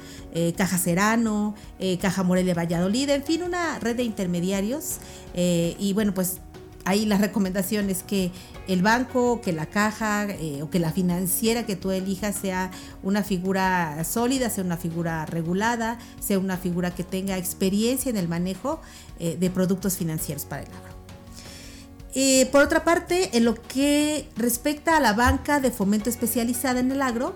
Caja 0.57 0.77
Serano, 0.77 1.55
Caja 2.01 2.23
Morelia 2.23 2.55
Valladolid, 2.55 3.09
en 3.11 3.23
fin, 3.23 3.43
una 3.43 3.79
red 3.79 3.95
de 3.95 4.03
intermediarios. 4.03 4.97
y 5.35 5.93
bueno, 5.93 6.15
pues 6.15 6.41
ahí 6.87 7.05
la 7.05 7.17
recomendación 7.17 7.89
es 7.89 8.01
que 8.01 8.31
el 8.67 8.81
banco, 8.81 9.41
que 9.41 9.51
la 9.51 9.65
caja 9.65 10.25
eh, 10.25 10.61
o 10.61 10.69
que 10.69 10.79
la 10.79 10.91
financiera 10.91 11.65
que 11.65 11.75
tú 11.75 11.91
elijas 11.91 12.35
sea 12.35 12.71
una 13.03 13.23
figura 13.23 14.01
sólida, 14.05 14.49
sea 14.49 14.63
una 14.63 14.77
figura 14.77 15.25
regulada, 15.25 15.99
sea 16.21 16.39
una 16.39 16.57
figura 16.57 16.91
que 16.91 17.03
tenga 17.03 17.37
experiencia 17.37 18.09
en 18.09 18.15
el 18.15 18.29
manejo 18.29 18.79
eh, 19.19 19.35
de 19.37 19.49
productos 19.49 19.97
financieros 19.97 20.45
para 20.45 20.63
el 20.63 20.69
agro. 20.69 20.95
Eh, 22.15 22.47
por 22.53 22.63
otra 22.63 22.85
parte, 22.85 23.37
en 23.37 23.43
lo 23.43 23.55
que 23.55 24.29
respecta 24.37 24.95
a 24.95 25.01
la 25.01 25.11
banca 25.11 25.59
de 25.59 25.71
fomento 25.71 26.09
especializada 26.09 26.79
en 26.79 26.91
el 26.91 27.01
agro, 27.01 27.35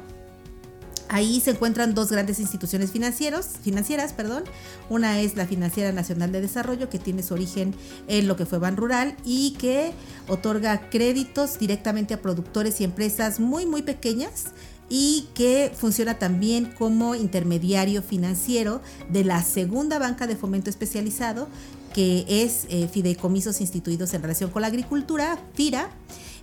Ahí 1.14 1.42
se 1.42 1.52
encuentran 1.52 1.94
dos 1.94 2.10
grandes 2.10 2.40
instituciones 2.40 2.92
financieros, 2.92 3.46
financieras. 3.62 4.14
Perdón. 4.14 4.46
Una 4.90 5.20
es 5.20 5.36
la 5.36 5.46
Financiera 5.46 5.92
Nacional 5.92 6.32
de 6.32 6.40
Desarrollo, 6.40 6.90
que 6.90 7.00
tiene 7.00 7.22
su 7.22 7.34
origen 7.34 7.76
en 8.08 8.30
lo 8.30 8.38
que 8.38 8.46
fue 8.46 8.60
Ban 8.60 8.78
Rural 8.78 9.18
y 9.26 9.52
que 9.60 9.92
otorga 10.30 10.90
créditos 10.90 11.60
directamente 11.60 12.14
a 12.14 12.22
productores 12.22 12.80
y 12.80 12.86
empresas 12.86 13.42
muy, 13.42 13.66
muy 13.66 13.82
pequeñas 13.82 14.46
y 14.88 15.28
que 15.34 15.74
funciona 15.76 16.18
también 16.18 16.72
como 16.78 17.14
intermediario 17.14 18.02
financiero 18.02 18.82
de 19.10 19.26
la 19.26 19.44
segunda 19.44 20.00
banca 20.00 20.28
de 20.28 20.38
fomento 20.38 20.70
especializado, 20.70 21.50
que 21.94 22.24
es 22.30 22.68
eh, 22.70 22.88
Fideicomisos 22.88 23.60
Instituidos 23.60 24.14
en 24.14 24.22
Relación 24.22 24.50
con 24.50 24.62
la 24.62 24.70
Agricultura, 24.70 25.38
FIRA, 25.56 25.90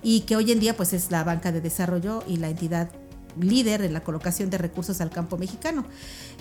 y 0.03 0.21
que 0.21 0.37
hoy 0.37 0.53
en 0.53 0.61
día 0.61 0.77
pues 0.77 0.93
es 0.93 1.11
la 1.11 1.25
banca 1.25 1.53
de 1.53 1.63
desarrollo 1.63 2.23
y 2.29 2.37
la 2.37 2.51
entidad 2.51 2.91
líder 3.41 3.83
en 3.83 3.93
la 3.93 4.01
colocación 4.01 4.51
de 4.51 4.59
recursos 4.59 5.01
al 5.01 5.11
campo 5.11 5.39
mexicano. 5.39 5.85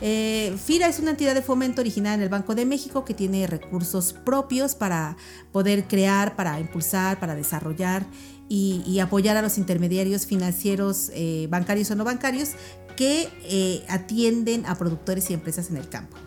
Eh, 0.01 0.55
FIRA 0.63 0.87
es 0.87 0.99
una 0.99 1.11
entidad 1.11 1.35
de 1.35 1.41
fomento 1.41 1.81
originada 1.81 2.15
en 2.15 2.21
el 2.21 2.29
Banco 2.29 2.55
de 2.55 2.65
México 2.65 3.05
que 3.05 3.13
tiene 3.13 3.47
recursos 3.47 4.13
propios 4.13 4.75
para 4.75 5.17
poder 5.51 5.85
crear, 5.87 6.35
para 6.35 6.59
impulsar, 6.59 7.19
para 7.19 7.35
desarrollar 7.35 8.05
y, 8.49 8.99
apoyar 8.99 9.35
a 9.37 9.41
los 9.41 9.57
intermediarios 9.57 10.25
financieros, 10.25 11.11
eh, 11.13 11.47
bancarios 11.49 11.91
o 11.91 11.95
no 11.95 12.03
bancarios, 12.03 12.51
que 12.95 13.29
eh, 13.43 13.83
atienden 13.89 14.65
a 14.65 14.75
productores 14.75 15.29
y 15.29 15.33
empresas 15.33 15.69
en 15.69 15.77
el 15.77 15.87
campo. 15.89 16.17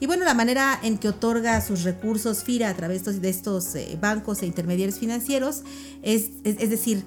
Y 0.00 0.06
bueno, 0.06 0.24
la 0.24 0.34
manera 0.34 0.78
en 0.82 0.98
que 0.98 1.08
otorga 1.08 1.60
sus 1.60 1.82
recursos 1.82 2.44
FIRA 2.44 2.68
a 2.68 2.74
través 2.74 3.04
de 3.04 3.28
estos 3.28 3.74
bancos 4.00 4.42
e 4.42 4.46
intermediarios 4.46 4.98
financieros 4.98 5.62
es, 6.02 6.30
es 6.44 6.70
decir, 6.70 7.02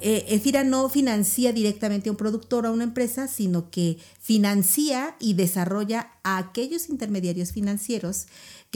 eh, 0.00 0.38
FIRA 0.42 0.62
no 0.64 0.88
financia 0.88 1.52
directamente 1.52 2.08
a 2.08 2.12
un 2.12 2.16
productor 2.16 2.66
o 2.66 2.68
a 2.68 2.72
una 2.72 2.84
empresa, 2.84 3.28
sino 3.28 3.70
que 3.70 3.98
financia 4.20 5.16
y 5.18 5.34
desarrolla 5.34 6.12
a 6.22 6.38
aquellos 6.38 6.88
intermediarios 6.88 7.52
financieros 7.52 8.26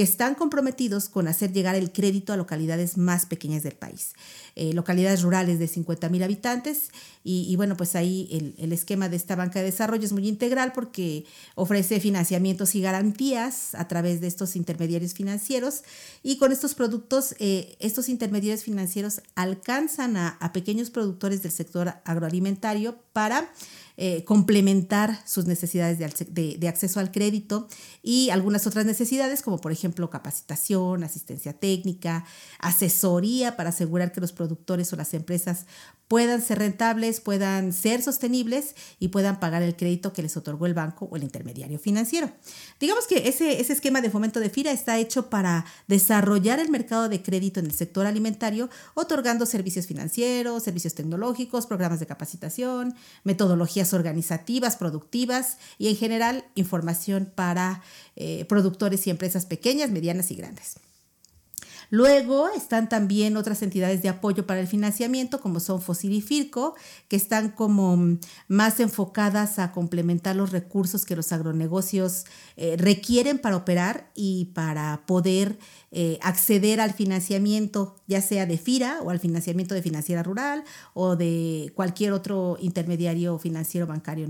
están 0.02 0.34
comprometidos 0.34 1.08
con 1.08 1.28
hacer 1.28 1.52
llegar 1.52 1.74
el 1.74 1.92
crédito 1.92 2.32
a 2.32 2.36
localidades 2.36 2.96
más 2.96 3.26
pequeñas 3.26 3.62
del 3.62 3.74
país, 3.74 4.14
eh, 4.56 4.72
localidades 4.72 5.22
rurales 5.22 5.58
de 5.58 5.68
50 5.68 6.08
mil 6.08 6.22
habitantes. 6.22 6.90
Y, 7.22 7.54
bueno, 7.56 7.76
pues 7.76 7.96
ahí 7.96 8.54
el, 8.56 8.72
esquema 8.72 9.10
de 9.10 9.16
esta 9.16 9.36
banca 9.36 9.58
de 9.58 9.66
desarrollo 9.66 10.04
es 10.04 10.12
muy 10.12 10.26
integral 10.26 10.72
porque 10.72 11.26
ofrece 11.54 12.00
financiamientos 12.00 12.74
y 12.74 12.80
garantías 12.80 13.74
a 13.74 13.88
través 13.88 14.22
de 14.22 14.26
estos 14.26 14.56
intermediarios 14.56 15.12
financieros. 15.12 15.82
Y 16.22 16.38
con 16.38 16.50
estos 16.50 16.74
productos, 16.74 17.34
eh, 17.38 17.76
estos 17.78 18.08
intermediarios 18.08 18.64
financieros 18.64 19.20
alcanzan 19.34 20.16
a 20.16 20.52
pequeños 20.54 20.88
productores 20.90 21.42
del 21.42 21.52
sector 21.52 21.92
agroalimentario 22.04 22.96
para 23.12 23.52
eh, 24.02 24.24
complementar 24.24 25.20
sus 25.26 25.44
necesidades 25.44 25.98
de, 25.98 26.68
acceso 26.68 27.00
al 27.00 27.12
crédito 27.12 27.68
y 28.02 28.30
algunas 28.30 28.66
otras 28.66 28.86
necesidades 28.86 29.42
como 29.42 29.60
por 29.60 29.72
ejemplo 29.72 30.08
capacitación, 30.08 31.04
asistencia 31.04 31.52
técnica, 31.52 32.24
asesoría 32.60 33.58
para 33.58 33.68
asegurar 33.68 34.10
que 34.10 34.22
los 34.22 34.32
productores 34.32 34.90
o 34.94 34.96
las 34.96 35.12
empresas 35.12 35.66
puedan 36.08 36.40
ser 36.42 36.58
rentables, 36.58 37.20
puedan 37.20 37.72
ser 37.72 38.02
sostenibles 38.02 38.74
y 38.98 39.08
puedan 39.08 39.38
pagar 39.38 39.62
el 39.62 39.76
crédito 39.76 40.12
que 40.12 40.22
les 40.22 40.36
otorgó 40.36 40.66
el 40.66 40.74
banco 40.74 41.06
o 41.08 41.16
el 41.16 41.22
intermediario 41.22 41.78
financiero. 41.78 42.32
Digamos 42.80 43.06
que 43.06 43.28
ese, 43.28 43.60
ese 43.60 43.74
esquema 43.74 44.00
de 44.00 44.10
fomento 44.10 44.40
de 44.40 44.50
FIRA 44.50 44.72
está 44.72 44.98
hecho 44.98 45.30
para 45.30 45.66
desarrollar 45.86 46.58
el 46.58 46.70
mercado 46.70 47.08
de 47.08 47.22
crédito 47.22 47.60
en 47.60 47.66
el 47.66 47.72
sector 47.72 48.06
alimentario, 48.06 48.70
otorgando 48.94 49.46
servicios 49.46 49.86
financieros, 49.86 50.64
servicios 50.64 50.94
tecnológicos, 50.94 51.66
programas 51.66 52.00
de 52.00 52.06
capacitación, 52.06 52.96
metodologías 53.22 53.89
organizativas, 53.94 54.76
productivas 54.76 55.58
y 55.78 55.88
en 55.88 55.96
general 55.96 56.44
información 56.54 57.30
para 57.34 57.82
eh, 58.16 58.44
productores 58.46 59.06
y 59.06 59.10
empresas 59.10 59.46
pequeñas, 59.46 59.90
medianas 59.90 60.30
y 60.30 60.36
grandes. 60.36 60.76
Luego 61.90 62.48
están 62.48 62.88
también 62.88 63.36
otras 63.36 63.62
entidades 63.62 64.00
de 64.00 64.08
apoyo 64.08 64.46
para 64.46 64.60
el 64.60 64.68
financiamiento, 64.68 65.40
como 65.40 65.58
son 65.58 65.82
Fosil 65.82 66.12
y 66.12 66.20
Firco, 66.20 66.76
que 67.08 67.16
están 67.16 67.50
como 67.50 67.96
mm, 67.96 68.20
más 68.48 68.78
enfocadas 68.78 69.58
a 69.58 69.72
complementar 69.72 70.36
los 70.36 70.52
recursos 70.52 71.04
que 71.04 71.16
los 71.16 71.32
agronegocios 71.32 72.24
eh, 72.56 72.76
requieren 72.78 73.38
para 73.38 73.56
operar 73.56 74.10
y 74.14 74.46
para 74.54 75.02
poder 75.06 75.58
eh, 75.90 76.18
acceder 76.22 76.80
al 76.80 76.94
financiamiento, 76.94 77.96
ya 78.06 78.22
sea 78.22 78.46
de 78.46 78.56
FIRA 78.56 79.00
o 79.02 79.10
al 79.10 79.18
financiamiento 79.18 79.74
de 79.74 79.82
financiera 79.82 80.22
rural 80.22 80.62
o 80.94 81.16
de 81.16 81.72
cualquier 81.74 82.12
otro 82.12 82.56
intermediario 82.60 83.38
financiero 83.38 83.88
bancario 83.88 84.28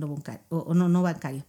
o 0.48 0.74
no, 0.74 0.88
no 0.88 1.02
bancario. 1.02 1.44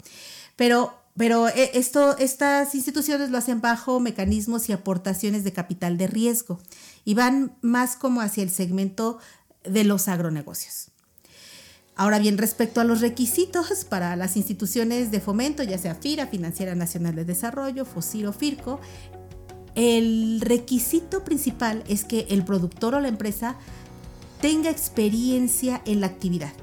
Pero 0.58 1.01
pero 1.18 1.50
eh, 1.50 1.72
esto, 1.74 2.18
estas 2.18 2.74
instituciones 2.76 3.30
lo 3.30 3.38
hacen 3.38 3.62
bajo 3.62 4.00
mecanismos 4.00 4.70
y 4.70 4.74
aportaciones 4.74 5.44
de 5.44 5.54
capital 5.54 5.98
de 5.98 6.08
riesgo 6.08 6.60
y 7.06 7.14
van 7.14 7.56
más 7.62 7.96
como 7.96 8.22
hacia 8.22 8.44
el 8.44 8.50
segmento 8.50 9.20
de 9.64 9.84
los 9.84 10.08
agronegocios. 10.08 10.92
Ahora 11.96 12.20
bien, 12.20 12.38
respecto 12.38 12.82
a 12.82 12.84
los 12.84 13.02
requisitos 13.02 13.86
para 13.86 14.16
las 14.16 14.38
instituciones 14.38 15.12
de 15.12 15.20
fomento, 15.20 15.62
ya 15.62 15.78
sea 15.78 15.96
FIRA, 15.96 16.28
Financiera 16.28 16.74
Nacional 16.74 17.16
de 17.16 17.26
Desarrollo, 17.26 17.86
FOSIR 17.86 18.28
o 18.28 18.34
FIRCO, 18.34 18.80
el 19.76 20.42
requisito 20.42 21.24
principal 21.24 21.84
es 21.88 22.04
que 22.04 22.28
el 22.30 22.44
productor 22.44 22.96
o 22.96 23.02
la 23.02 23.08
empresa 23.08 23.56
tenga 24.42 24.70
experiencia 24.70 25.82
en 25.86 26.02
la 26.02 26.08
actividad 26.08 26.54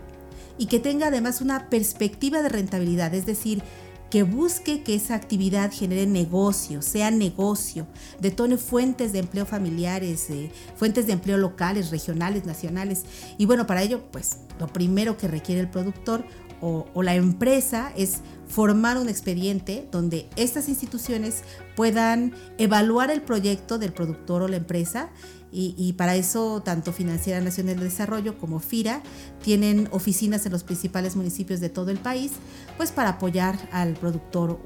y 0.59 0.67
que 0.67 0.81
tenga 0.81 1.07
además 1.07 1.41
una 1.41 1.71
perspectiva 1.71 2.43
de 2.43 2.49
rentabilidad, 2.49 3.15
es 3.15 3.25
decir, 3.25 3.63
que 4.11 4.23
busque 4.23 4.83
que 4.83 4.95
esa 4.95 5.15
actividad 5.15 5.73
genere 5.73 6.07
negocio, 6.07 6.83
sea 6.83 7.11
negocio, 7.11 7.87
detone 8.21 8.57
fuentes 8.57 9.13
de 9.13 9.19
empleo 9.19 9.45
familiares, 9.45 10.29
fuentes 10.77 11.07
de 11.07 11.13
empleo 11.13 11.37
locales, 11.37 11.91
regionales, 11.91 12.47
nacionales. 12.47 13.05
Y 13.37 13.47
bueno, 13.47 13.67
para 13.67 13.83
ello, 13.83 14.03
pues 14.11 14.39
lo 14.59 14.67
primero 14.69 15.17
que 15.17 15.29
requiere 15.29 15.61
el 15.61 15.69
productor 15.69 16.25
o, 16.61 16.87
o 16.95 17.03
la 17.03 17.15
empresa 17.15 17.93
es 17.97 18.21
formar 18.49 18.99
un 18.99 19.09
expediente 19.09 19.87
donde 19.93 20.29
estas 20.37 20.69
instituciones 20.69 21.43
puedan 21.77 22.35
evaluar 22.59 23.11
el 23.11 23.23
proyecto 23.23 23.79
del 23.79 23.93
productor 23.93 24.43
o 24.43 24.49
la 24.49 24.57
empresa 24.57 25.11
y, 25.51 25.95
para 25.95 26.15
eso 26.15 26.61
tanto 26.63 26.93
Financiera 26.93 27.41
Nacional 27.41 27.77
de 27.79 27.85
Desarrollo 27.85 28.37
como 28.37 28.61
FIRA 28.61 29.03
tienen 29.43 29.89
oficinas 29.93 30.45
en 30.45 30.53
los 30.53 30.63
principales 30.63 31.17
municipios 31.17 31.61
de 31.61 31.71
todo 31.71 31.91
el 31.91 31.99
país, 31.99 32.33
pues 32.77 32.93
para 32.93 33.11
apoyar 33.11 33.59
al 33.73 33.95
productor 33.95 34.61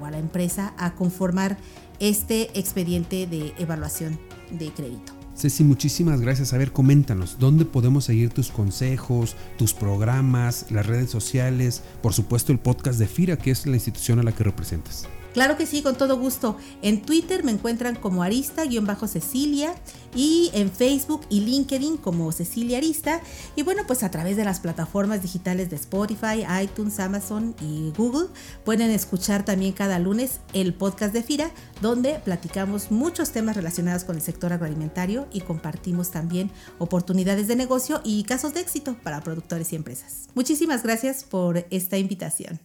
o, 0.00 0.04
a 0.04 0.12
la 0.12 0.18
empresa 0.18 0.74
a 0.78 0.94
conformar 0.94 1.58
este 1.98 2.56
expediente 2.56 3.26
de 3.26 3.52
evaluación 3.58 4.20
de 4.52 4.70
crédito. 4.70 5.17
Ceci, 5.38 5.62
muchísimas 5.62 6.20
gracias. 6.20 6.52
A 6.52 6.58
ver, 6.58 6.72
coméntanos, 6.72 7.36
¿dónde 7.38 7.64
podemos 7.64 8.04
seguir 8.04 8.30
tus 8.30 8.50
consejos, 8.50 9.36
tus 9.56 9.72
programas, 9.72 10.66
las 10.70 10.84
redes 10.84 11.10
sociales, 11.10 11.84
por 12.02 12.12
supuesto 12.12 12.50
el 12.50 12.58
podcast 12.58 12.98
de 12.98 13.06
FIRA, 13.06 13.36
que 13.36 13.52
es 13.52 13.64
la 13.64 13.76
institución 13.76 14.18
a 14.18 14.24
la 14.24 14.32
que 14.32 14.42
representas? 14.42 15.06
Claro 15.34 15.56
que 15.56 15.66
sí, 15.66 15.82
con 15.82 15.96
todo 15.96 16.18
gusto. 16.18 16.56
En 16.82 17.02
Twitter 17.02 17.44
me 17.44 17.52
encuentran 17.52 17.94
como 17.94 18.22
Arista-Cecilia 18.22 19.74
y 20.14 20.50
en 20.54 20.70
Facebook 20.70 21.20
y 21.28 21.40
LinkedIn 21.40 21.98
como 21.98 22.32
Cecilia 22.32 22.78
Arista. 22.78 23.20
Y 23.54 23.62
bueno, 23.62 23.82
pues 23.86 24.02
a 24.02 24.10
través 24.10 24.36
de 24.36 24.44
las 24.44 24.60
plataformas 24.60 25.22
digitales 25.22 25.70
de 25.70 25.76
Spotify, 25.76 26.44
iTunes, 26.62 26.98
Amazon 26.98 27.54
y 27.60 27.92
Google 27.96 28.28
pueden 28.64 28.90
escuchar 28.90 29.44
también 29.44 29.72
cada 29.72 29.98
lunes 29.98 30.40
el 30.54 30.74
podcast 30.74 31.12
de 31.12 31.22
FIRA, 31.22 31.50
donde 31.80 32.20
platicamos 32.24 32.90
muchos 32.90 33.30
temas 33.30 33.56
relacionados 33.56 34.04
con 34.04 34.16
el 34.16 34.22
sector 34.22 34.52
agroalimentario 34.52 35.28
y 35.32 35.42
compartimos 35.42 36.10
también 36.10 36.50
oportunidades 36.78 37.48
de 37.48 37.56
negocio 37.56 38.00
y 38.02 38.24
casos 38.24 38.54
de 38.54 38.60
éxito 38.60 38.96
para 39.02 39.20
productores 39.20 39.72
y 39.72 39.76
empresas. 39.76 40.28
Muchísimas 40.34 40.82
gracias 40.82 41.24
por 41.24 41.66
esta 41.70 41.98
invitación. 41.98 42.60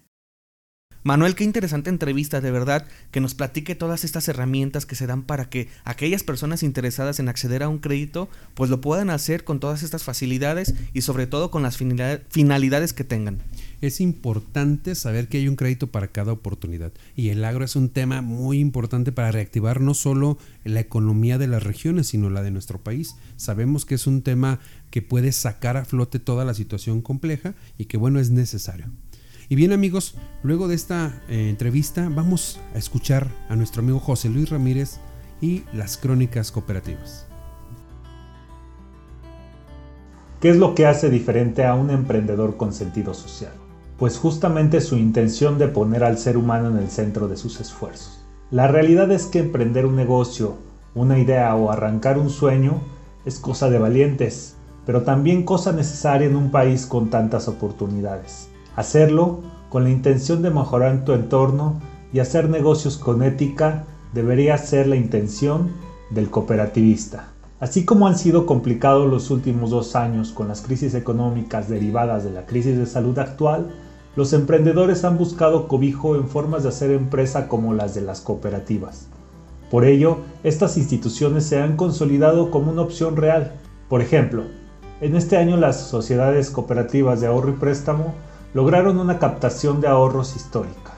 Manuel, 1.06 1.36
qué 1.36 1.44
interesante 1.44 1.90
entrevista, 1.90 2.40
de 2.40 2.50
verdad, 2.50 2.88
que 3.12 3.20
nos 3.20 3.36
platique 3.36 3.76
todas 3.76 4.06
estas 4.06 4.30
herramientas 4.30 4.86
que 4.86 4.96
se 4.96 5.06
dan 5.06 5.24
para 5.24 5.50
que 5.50 5.68
aquellas 5.84 6.24
personas 6.24 6.64
interesadas 6.64 7.20
en 7.20 7.28
acceder 7.28 7.62
a 7.62 7.68
un 7.68 7.80
crédito, 7.80 8.30
pues 8.54 8.70
lo 8.70 8.80
puedan 8.80 9.10
hacer 9.10 9.44
con 9.44 9.60
todas 9.60 9.84
estas 9.84 10.04
facilidades 10.04 10.74
y 10.94 11.02
sobre 11.02 11.28
todo 11.28 11.52
con 11.52 11.62
las 11.62 11.78
finalidades 11.78 12.94
que 12.94 13.04
tengan. 13.04 13.40
Es 13.82 14.00
importante 14.00 14.96
saber 14.96 15.28
que 15.28 15.40
hay 15.40 15.50
un 15.50 15.58
crédito 15.58 15.88
para 15.88 16.08
cada 16.08 16.32
oportunidad 16.32 16.94
y 17.18 17.30
el 17.30 17.44
agro 17.44 17.66
es 17.66 17.76
un 17.76 17.90
tema 17.90 18.22
muy 18.22 18.60
importante 18.60 19.12
para 19.12 19.34
reactivar 19.34 19.82
no 19.82 19.96
solo 19.96 20.38
la 20.64 20.80
economía 20.80 21.38
de 21.38 21.48
las 21.48 21.64
regiones, 21.64 22.08
sino 22.08 22.30
la 22.30 22.44
de 22.44 22.52
nuestro 22.52 22.82
país. 22.82 23.18
Sabemos 23.36 23.86
que 23.86 23.96
es 23.96 24.08
un 24.08 24.22
tema 24.22 24.62
que 24.90 25.02
puede 25.02 25.34
sacar 25.34 25.76
a 25.76 25.84
flote 25.84 26.20
toda 26.20 26.46
la 26.46 26.54
situación 26.54 27.02
compleja 27.02 27.56
y 27.78 27.86
que 27.86 27.98
bueno, 27.98 28.22
es 28.22 28.30
necesario. 28.30 28.86
Y 29.50 29.56
bien 29.56 29.74
amigos, 29.74 30.16
luego 30.42 30.68
de 30.68 30.76
esta 30.76 31.22
eh, 31.28 31.50
entrevista 31.50 32.10
vamos 32.10 32.60
a 32.74 32.78
escuchar 32.78 33.28
a 33.50 33.56
nuestro 33.56 33.82
amigo 33.82 34.00
José 34.00 34.30
Luis 34.30 34.50
Ramírez 34.50 35.00
y 35.42 35.64
las 35.74 35.98
crónicas 35.98 36.52
cooperativas. 36.52 37.28
¿Qué 40.40 40.50
es 40.50 40.58
lo 40.58 40.76
que 40.76 40.86
hace 40.86 41.10
diferente 41.10 41.66
a 41.66 41.76
un 41.76 41.90
emprendedor 41.90 42.58
con 42.58 42.74
sentido 42.74 43.14
social? 43.14 43.54
Pues 43.98 44.18
justamente 44.18 44.82
su 44.82 44.98
intención 44.98 45.58
de 45.58 45.68
poner 45.68 46.04
al 46.04 46.18
ser 46.18 46.38
humano 46.38 46.70
en 46.70 46.78
el 46.78 46.90
centro 46.90 47.28
de 47.28 47.38
sus 47.38 47.60
esfuerzos. 47.60 48.26
La 48.52 48.68
realidad 48.68 49.12
es 49.12 49.26
que 49.26 49.40
emprender 49.40 49.86
un 49.86 49.96
negocio, 49.96 50.58
una 50.96 51.18
idea 51.18 51.56
o 51.56 51.72
arrancar 51.72 52.18
un 52.18 52.30
sueño 52.30 52.82
es 53.26 53.40
cosa 53.40 53.70
de 53.70 53.80
valientes, 53.80 54.56
pero 54.86 55.04
también 55.04 55.44
cosa 55.44 55.72
necesaria 55.72 56.28
en 56.28 56.36
un 56.36 56.52
país 56.52 56.86
con 56.86 57.10
tantas 57.10 57.48
oportunidades. 57.48 58.50
Hacerlo 58.76 59.42
con 59.70 59.84
la 59.84 59.92
intención 59.92 60.42
de 60.42 60.50
mejorar 60.50 61.06
tu 61.06 61.14
entorno 61.14 61.80
y 62.12 62.20
hacer 62.20 62.50
negocios 62.50 62.98
con 62.98 63.24
ética 63.24 63.86
debería 64.14 64.58
ser 64.58 64.88
la 64.88 64.96
intención 64.96 65.72
del 66.10 66.30
cooperativista. 66.30 67.30
Así 67.60 67.86
como 67.86 68.08
han 68.08 68.18
sido 68.18 68.46
complicados 68.46 69.10
los 69.10 69.32
últimos 69.32 69.70
dos 69.70 69.96
años 69.96 70.32
con 70.32 70.48
las 70.48 70.62
crisis 70.62 70.94
económicas 70.96 71.70
derivadas 71.70 72.24
de 72.24 72.32
la 72.32 72.46
crisis 72.46 72.78
de 72.78 72.86
salud 72.86 73.18
actual, 73.20 73.74
los 74.16 74.34
emprendedores 74.34 75.06
han 75.06 75.18
buscado 75.18 75.68
cobijo 75.68 76.16
en 76.16 76.28
formas 76.28 76.64
de 76.64 76.70
hacer 76.70 76.92
empresa 76.92 77.48
como 77.48 77.74
las 77.74 77.96
de 77.96 78.02
las 78.02 78.22
cooperativas. 78.22 79.08
Por 79.72 79.86
ello, 79.86 80.18
estas 80.44 80.78
instituciones 80.78 81.46
se 81.46 81.60
han 81.60 81.78
consolidado 81.78 82.52
como 82.52 82.72
una 82.72 82.84
opción 82.84 83.16
real. 83.16 83.54
Por 83.90 84.02
ejemplo, 84.02 84.44
en 85.02 85.16
este 85.16 85.38
año 85.38 85.58
las 85.58 85.88
sociedades 85.88 86.52
cooperativas 86.52 87.22
de 87.22 87.28
ahorro 87.28 87.50
y 87.50 87.54
préstamo 87.54 88.14
lograron 88.54 89.00
una 89.00 89.18
captación 89.18 89.82
de 89.82 89.88
ahorros 89.88 90.36
histórica, 90.36 90.94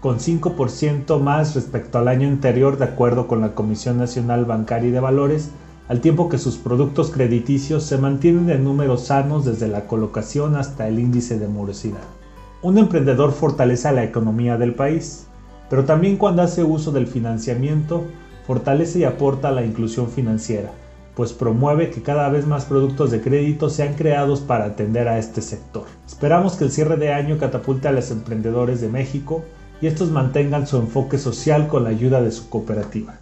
con 0.00 0.18
5% 0.18 1.20
más 1.20 1.54
respecto 1.54 1.98
al 1.98 2.08
año 2.08 2.26
anterior 2.28 2.78
de 2.78 2.84
acuerdo 2.84 3.28
con 3.28 3.40
la 3.40 3.54
Comisión 3.54 3.98
Nacional 3.98 4.44
Bancaria 4.44 4.88
y 4.88 4.92
de 4.92 5.00
Valores, 5.00 5.50
al 5.88 6.00
tiempo 6.00 6.28
que 6.28 6.38
sus 6.38 6.56
productos 6.56 7.12
crediticios 7.12 7.84
se 7.84 7.96
mantienen 7.96 8.50
en 8.50 8.64
números 8.64 9.04
sanos 9.04 9.44
desde 9.44 9.68
la 9.68 9.86
colocación 9.86 10.56
hasta 10.56 10.88
el 10.88 10.98
índice 10.98 11.38
de 11.38 11.46
morosidad. 11.46 12.02
Un 12.60 12.78
emprendedor 12.78 13.30
fortalece 13.30 13.92
la 13.92 14.02
economía 14.02 14.56
del 14.56 14.74
país, 14.74 15.28
pero 15.70 15.84
también 15.84 16.16
cuando 16.16 16.42
hace 16.42 16.64
uso 16.64 16.90
del 16.90 17.06
financiamiento, 17.06 18.04
fortalece 18.48 19.00
y 19.00 19.04
aporta 19.04 19.48
a 19.48 19.52
la 19.52 19.64
inclusión 19.64 20.08
financiera, 20.08 20.70
pues 21.16 21.32
promueve 21.32 21.90
que 21.90 22.02
cada 22.02 22.28
vez 22.28 22.46
más 22.46 22.66
productos 22.66 23.10
de 23.10 23.22
crédito 23.22 23.70
sean 23.70 23.94
creados 23.94 24.40
para 24.40 24.66
atender 24.66 25.08
a 25.08 25.18
este 25.18 25.40
sector. 25.40 25.86
Esperamos 26.06 26.56
que 26.56 26.64
el 26.64 26.70
cierre 26.70 26.98
de 26.98 27.10
año 27.10 27.38
catapulte 27.38 27.88
a 27.88 27.92
los 27.92 28.10
emprendedores 28.10 28.82
de 28.82 28.90
México 28.90 29.42
y 29.80 29.86
estos 29.86 30.10
mantengan 30.10 30.66
su 30.66 30.76
enfoque 30.76 31.16
social 31.16 31.68
con 31.68 31.84
la 31.84 31.90
ayuda 31.90 32.20
de 32.20 32.30
su 32.30 32.50
cooperativa. 32.50 33.18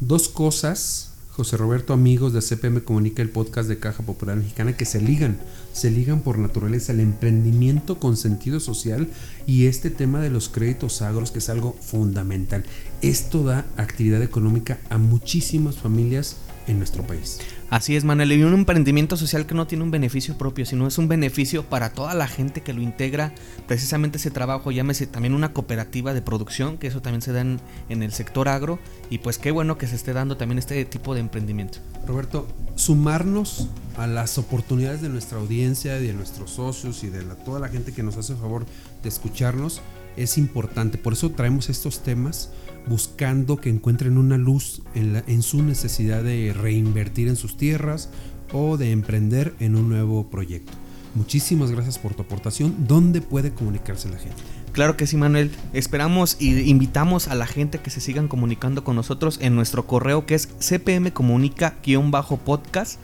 Dos 0.00 0.28
cosas 0.28 1.13
José 1.36 1.56
Roberto 1.56 1.92
Amigos 1.92 2.32
de 2.32 2.40
CPM 2.40 2.84
Comunica 2.84 3.20
el 3.20 3.28
podcast 3.28 3.68
de 3.68 3.80
Caja 3.80 4.04
Popular 4.04 4.36
Mexicana 4.36 4.76
que 4.76 4.84
se 4.84 5.00
ligan, 5.00 5.36
se 5.72 5.90
ligan 5.90 6.20
por 6.20 6.38
naturaleza 6.38 6.92
el 6.92 7.00
emprendimiento 7.00 7.98
con 7.98 8.16
sentido 8.16 8.60
social 8.60 9.08
y 9.44 9.66
este 9.66 9.90
tema 9.90 10.20
de 10.20 10.30
los 10.30 10.48
créditos 10.48 11.02
agros 11.02 11.32
que 11.32 11.40
es 11.40 11.48
algo 11.48 11.76
fundamental. 11.80 12.62
Esto 13.02 13.42
da 13.42 13.66
actividad 13.76 14.22
económica 14.22 14.78
a 14.90 14.98
muchísimas 14.98 15.74
familias 15.74 16.36
en 16.66 16.78
nuestro 16.78 17.02
país. 17.06 17.40
Así 17.70 17.96
es, 17.96 18.04
Manuel, 18.04 18.32
y 18.32 18.42
un 18.42 18.54
emprendimiento 18.54 19.16
social 19.16 19.46
que 19.46 19.54
no 19.54 19.66
tiene 19.66 19.84
un 19.84 19.90
beneficio 19.90 20.38
propio, 20.38 20.64
sino 20.64 20.86
es 20.86 20.98
un 20.98 21.08
beneficio 21.08 21.64
para 21.64 21.90
toda 21.90 22.14
la 22.14 22.28
gente 22.28 22.62
que 22.62 22.72
lo 22.72 22.82
integra, 22.82 23.32
precisamente 23.66 24.18
ese 24.18 24.30
trabajo, 24.30 24.70
llámese 24.70 25.06
también 25.06 25.34
una 25.34 25.52
cooperativa 25.52 26.14
de 26.14 26.22
producción, 26.22 26.78
que 26.78 26.86
eso 26.86 27.02
también 27.02 27.22
se 27.22 27.32
da 27.32 27.40
en, 27.40 27.60
el 27.88 28.12
sector 28.12 28.48
agro, 28.48 28.78
y 29.10 29.18
pues 29.18 29.38
qué 29.38 29.50
bueno 29.50 29.78
que 29.78 29.86
se 29.86 29.96
esté 29.96 30.12
dando 30.12 30.36
también 30.36 30.58
este 30.58 30.84
tipo 30.84 31.14
de 31.14 31.20
emprendimiento. 31.20 31.78
Roberto, 32.06 32.46
sumarnos 32.76 33.68
a 33.96 34.06
las 34.06 34.38
oportunidades 34.38 35.00
de 35.02 35.08
nuestra 35.08 35.38
audiencia, 35.38 35.94
de 35.94 36.12
nuestros 36.12 36.50
socios 36.50 37.02
y 37.02 37.08
de 37.08 37.22
toda 37.44 37.60
la 37.60 37.68
gente 37.68 37.92
que 37.92 38.02
nos 38.02 38.16
hace 38.16 38.34
el 38.34 38.38
favor 38.38 38.66
de 39.02 39.08
escucharnos 39.08 39.80
es 40.16 40.38
importante, 40.38 40.98
por 40.98 41.12
eso 41.12 41.30
traemos 41.30 41.68
estos 41.68 42.00
temas 42.00 42.50
buscando 42.86 43.56
que 43.56 43.70
encuentren 43.70 44.18
una 44.18 44.36
luz 44.36 44.82
en, 44.94 45.42
su 45.42 45.62
necesidad 45.62 46.22
de 46.22 46.52
reinvertir 46.52 47.28
en 47.28 47.36
sus 47.36 47.56
tierras 47.56 48.10
o 48.52 48.76
de 48.76 48.90
emprender 48.90 49.54
en 49.60 49.76
un 49.76 49.88
nuevo 49.88 50.28
proyecto. 50.30 50.72
Muchísimas 51.14 51.70
gracias 51.70 51.98
por 51.98 52.14
tu 52.14 52.22
aportación. 52.22 52.86
¿Dónde 52.86 53.20
puede 53.20 53.52
comunicarse 53.52 54.08
la 54.08 54.18
gente? 54.18 54.42
Claro 54.72 54.96
que 54.96 55.06
sí, 55.06 55.16
Manuel. 55.16 55.52
Esperamos 55.72 56.36
y 56.40 56.68
invitamos 56.68 57.28
a 57.28 57.36
la 57.36 57.46
gente 57.46 57.78
que 57.78 57.90
se 57.90 58.00
sigan 58.00 58.26
comunicando 58.26 58.82
con 58.82 58.96
nosotros 58.96 59.38
en 59.40 59.54
nuestro 59.54 59.86
correo 59.86 60.26
que 60.26 60.34
es 60.34 60.48
cpmcomunica-podcast 60.58 62.98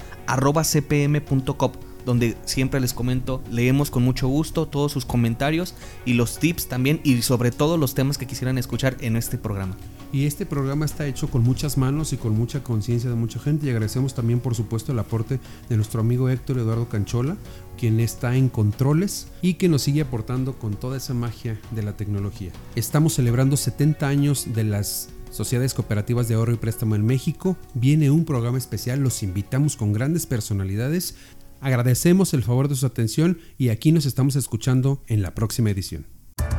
cpm.com 0.65 1.90
donde 2.05 2.37
siempre 2.45 2.81
les 2.81 2.95
comento, 2.95 3.43
leemos 3.51 3.91
con 3.91 4.03
mucho 4.03 4.29
gusto 4.29 4.67
todos 4.67 4.93
sus 4.93 5.05
comentarios 5.05 5.75
y 6.05 6.15
los 6.15 6.39
tips 6.39 6.69
también 6.69 7.01
y 7.05 7.23
sobre 7.23 7.51
todo 7.51 7.77
los 7.77 7.95
temas 7.95 8.19
que 8.19 8.27
quisieran 8.27 8.59
escuchar 8.59 8.97
en 9.01 9.17
este 9.17 9.39
programa. 9.39 9.77
Y 10.13 10.27
este 10.27 10.45
programa 10.45 10.85
está 10.85 11.07
hecho 11.07 11.31
con 11.31 11.45
muchas 11.45 11.79
manos 11.79 12.13
y 12.13 12.17
con 12.17 12.37
mucha 12.37 12.65
conciencia 12.65 13.09
de 13.09 13.17
mucha 13.17 13.39
gente 13.39 13.67
y 13.67 13.71
agradecemos 13.71 14.15
también 14.15 14.41
por 14.41 14.57
supuesto 14.57 14.91
el 14.91 14.99
aporte 14.99 15.39
de 15.69 15.77
nuestro 15.77 16.01
amigo 16.01 16.29
Héctor 16.29 16.59
Eduardo 16.59 16.89
Canchola, 16.89 17.37
quien 17.79 18.01
está 18.01 18.35
en 18.35 18.49
controles 18.49 19.29
y 19.41 19.55
que 19.55 19.69
nos 19.69 19.83
sigue 19.83 20.01
aportando 20.01 20.59
con 20.59 20.75
toda 20.75 20.97
esa 20.97 21.15
magia 21.15 21.61
de 21.71 21.83
la 21.83 21.97
tecnología. 21.97 22.51
Estamos 22.75 23.15
celebrando 23.15 23.57
70 23.57 24.09
años 24.09 24.47
de 24.53 24.65
las 24.65 25.11
Sociedades 25.31 25.75
Cooperativas 25.75 26.27
de 26.27 26.35
Ahorro 26.35 26.53
y 26.53 26.57
Préstamo 26.57 26.97
en 26.97 27.07
México. 27.07 27.57
Viene 27.75 28.11
un 28.11 28.25
programa 28.25 28.59
especial, 28.59 29.01
los 29.01 29.23
invitamos 29.23 29.77
con 29.77 29.93
grandes 29.93 30.27
personalidades 30.27 31.15
Agradecemos 31.61 32.33
el 32.35 32.43
favor 32.43 32.69
de 32.69 32.77
su 32.77 32.87
atención 32.87 33.39
y 33.59 33.69
aquí 33.69 33.93
nos 33.93 34.07
estamos 34.07 34.37
escuchando 34.37 35.03
en 35.07 35.23
la 35.23 35.35
próxima 35.35 35.71
edición. 35.71 36.07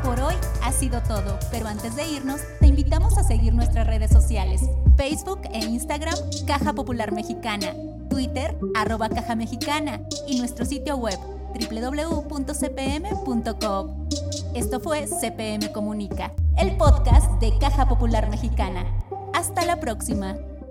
Por 0.04 0.20
hoy 0.20 0.36
ha 0.64 0.72
sido 0.72 1.02
todo, 1.02 1.40
pero 1.52 1.68
antes 1.68 1.96
de 1.96 2.08
irnos, 2.08 2.42
te 2.60 2.68
invitamos 2.68 3.18
a 3.18 3.24
seguir 3.24 3.54
nuestras 3.54 3.88
redes 3.88 4.12
sociales, 4.12 4.62
Facebook 4.98 5.42
e 5.54 5.60
Instagram, 5.60 6.16
Caja 6.46 6.74
Popular 6.74 7.12
Mexicana, 7.12 7.74
Twitter, 8.10 8.56
arroba 8.76 9.10
Caja 9.10 9.36
Mexicana 9.36 10.02
y 10.28 10.38
nuestro 10.38 10.66
sitio 10.66 10.98
web 10.98 11.18
www.cpm.com. 11.70 13.00
Esto 14.56 14.80
fue 14.80 15.08
CPM 15.08 15.72
Comunica, 15.72 16.34
el 16.58 16.78
podcast 16.78 17.32
de 17.42 17.58
Caja 17.60 17.88
Popular 17.88 18.30
Mexicana. 18.30 18.86
Hasta 19.34 19.66
la 19.66 19.80
próxima. 19.80 20.36